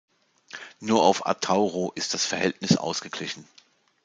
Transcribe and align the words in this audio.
Nur 0.79 1.03
auf 1.03 1.27
Atauro 1.27 1.91
ist 1.93 2.15
das 2.15 2.25
Verhältnis 2.25 2.75
ausgeglichen. 2.75 3.47